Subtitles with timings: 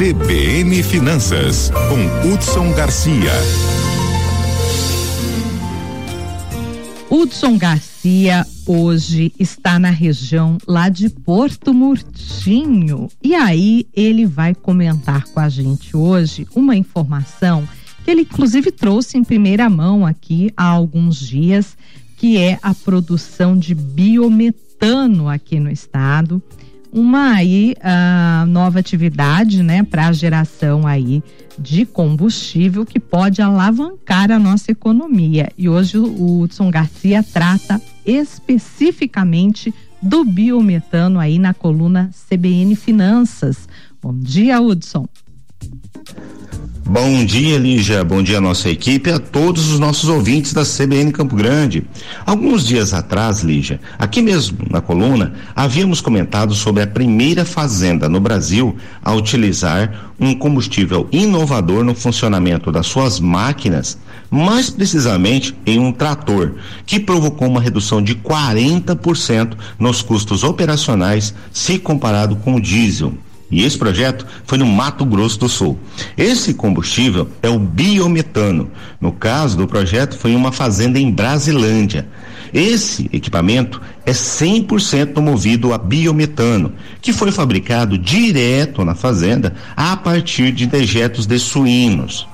[0.00, 3.30] CBN Finanças, com Hudson Garcia.
[7.10, 13.10] Hudson Garcia hoje está na região lá de Porto Murtinho.
[13.22, 17.68] E aí ele vai comentar com a gente hoje uma informação
[18.02, 21.76] que ele inclusive trouxe em primeira mão aqui há alguns dias,
[22.16, 26.42] que é a produção de biometano aqui no estado
[26.92, 31.22] uma aí uh, nova atividade, né, para a geração aí
[31.58, 35.50] de combustível que pode alavancar a nossa economia.
[35.56, 43.68] E hoje o Hudson Garcia trata especificamente do biometano aí na coluna CBN Finanças.
[44.02, 45.06] Bom dia, Hudson.
[46.92, 48.02] Bom dia, Lígia.
[48.02, 51.84] Bom dia, nossa equipe, a todos os nossos ouvintes da CBN Campo Grande.
[52.26, 58.18] Alguns dias atrás, Lígia, aqui mesmo na coluna, havíamos comentado sobre a primeira fazenda no
[58.18, 63.96] Brasil a utilizar um combustível inovador no funcionamento das suas máquinas,
[64.28, 71.78] mais precisamente em um trator, que provocou uma redução de 40% nos custos operacionais se
[71.78, 73.14] comparado com o diesel.
[73.50, 75.78] E esse projeto foi no Mato Grosso do Sul.
[76.16, 78.70] Esse combustível é o biometano.
[79.00, 82.06] No caso do projeto, foi em uma fazenda em Brasilândia.
[82.52, 90.52] Esse equipamento é 100% movido a biometano, que foi fabricado direto na fazenda a partir
[90.52, 92.26] de dejetos de suínos.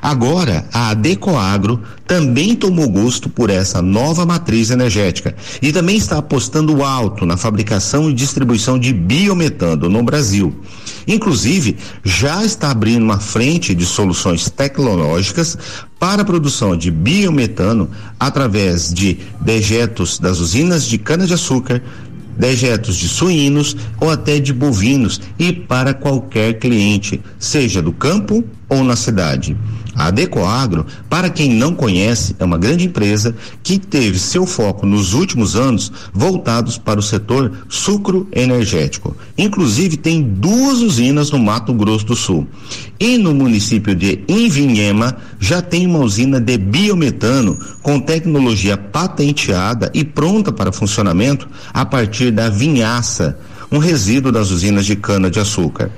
[0.00, 6.82] Agora, a Adecoagro também tomou gosto por essa nova matriz energética e também está apostando
[6.82, 10.54] alto na fabricação e distribuição de biometano no Brasil.
[11.06, 15.56] Inclusive, já está abrindo uma frente de soluções tecnológicas
[15.98, 17.90] para a produção de biometano
[18.20, 21.82] através de dejetos das usinas de cana-de-açúcar,
[22.38, 28.84] dejetos de suínos ou até de bovinos e para qualquer cliente, seja do campo ou
[28.84, 29.56] na cidade.
[29.98, 35.12] A Decoagro, para quem não conhece, é uma grande empresa que teve seu foco nos
[35.12, 39.16] últimos anos voltados para o setor sucro energético.
[39.36, 42.46] Inclusive tem duas usinas no Mato Grosso do Sul.
[43.00, 50.04] E no município de Invinhema já tem uma usina de biometano com tecnologia patenteada e
[50.04, 53.36] pronta para funcionamento a partir da vinhaça,
[53.70, 55.90] um resíduo das usinas de cana de açúcar.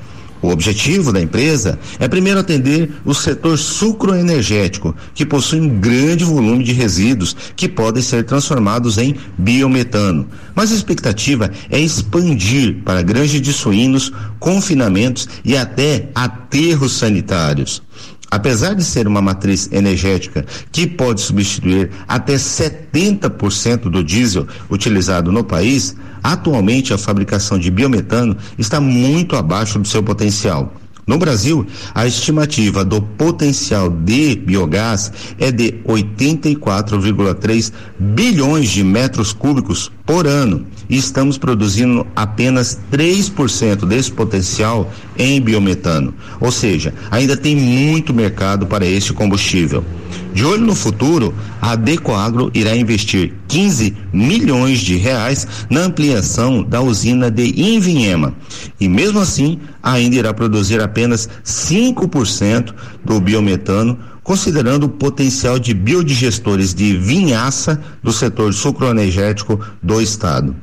[0.43, 6.65] O objetivo da empresa é primeiro atender o setor sucroenergético, que possui um grande volume
[6.65, 10.27] de resíduos que podem ser transformados em biometano.
[10.55, 17.83] Mas a expectativa é expandir para granjas de suínos, confinamentos e até aterros sanitários.
[18.31, 25.43] Apesar de ser uma matriz energética que pode substituir até 70% do diesel utilizado no
[25.43, 30.73] país, atualmente a fabricação de biometano está muito abaixo do seu potencial.
[31.11, 39.91] No Brasil, a estimativa do potencial de biogás é de 84,3 bilhões de metros cúbicos
[40.07, 44.89] por ano e estamos produzindo apenas 3% desse potencial
[45.21, 46.15] em biometano.
[46.41, 49.85] Ou seja, ainda tem muito mercado para este combustível.
[50.33, 56.81] De olho no futuro, a Decoagro irá investir 15 milhões de reais na ampliação da
[56.81, 58.35] usina de Invinhema.
[58.81, 62.73] E mesmo assim, ainda irá produzir apenas 5%
[63.05, 70.55] do biometano, considerando o potencial de biodigestores de vinhaça do setor sucroenergético do estado.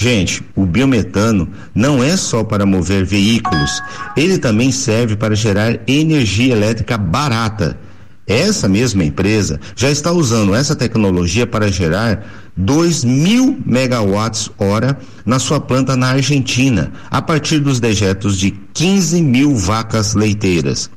[0.00, 3.82] Gente, o biometano não é só para mover veículos,
[4.16, 7.78] ele também serve para gerar energia elétrica barata
[8.30, 14.96] essa mesma empresa já está usando essa tecnologia para gerar 2 mil megawatts hora
[15.26, 20.88] na sua planta na Argentina, a partir dos dejetos de 15 mil vacas leiteiras.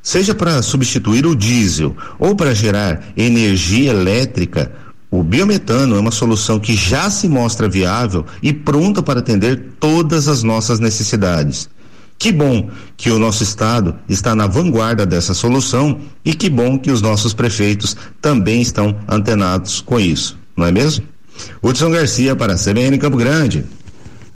[0.00, 4.70] Seja para substituir o diesel ou para gerar energia elétrica,
[5.12, 10.26] o biometano é uma solução que já se mostra viável e pronta para atender todas
[10.26, 11.68] as nossas necessidades.
[12.18, 16.90] Que bom que o nosso estado está na vanguarda dessa solução e que bom que
[16.90, 21.04] os nossos prefeitos também estão antenados com isso, não é mesmo?
[21.62, 23.66] Hudson Garcia para a CBN Campo Grande.